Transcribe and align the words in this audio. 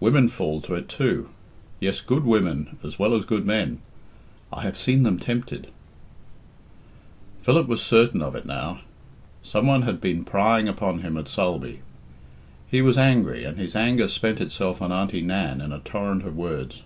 Women 0.00 0.26
fall 0.26 0.60
to 0.62 0.74
it 0.74 0.88
too. 0.88 1.28
Yes, 1.78 2.00
good 2.00 2.24
women 2.24 2.78
as 2.82 2.98
well 2.98 3.14
as 3.14 3.24
good 3.24 3.46
men; 3.46 3.78
I 4.52 4.62
have 4.62 4.76
seen 4.76 5.04
them 5.04 5.20
tempted" 5.20 5.68
Philip 7.44 7.68
was 7.68 7.80
certain 7.80 8.20
of 8.20 8.34
it 8.34 8.44
now. 8.44 8.80
Some 9.40 9.68
one 9.68 9.82
had 9.82 10.00
been 10.00 10.24
prying 10.24 10.66
upon 10.66 11.02
him 11.02 11.16
at 11.16 11.28
Sulby. 11.28 11.78
He 12.68 12.82
was 12.82 12.98
angry, 12.98 13.44
and 13.44 13.56
his 13.56 13.76
anger 13.76 14.08
spent 14.08 14.40
itself 14.40 14.82
on 14.82 14.90
Auntie 14.90 15.22
Nan 15.22 15.60
in 15.60 15.70
a 15.70 15.78
torrent 15.78 16.26
of 16.26 16.36
words. 16.36 16.82